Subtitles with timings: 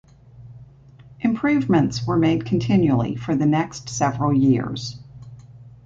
[1.19, 4.97] Improvements were made continually for the next several years.